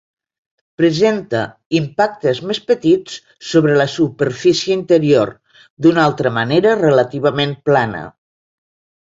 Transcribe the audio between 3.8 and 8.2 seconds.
la superfície interior, d'una altra manera relativament plana.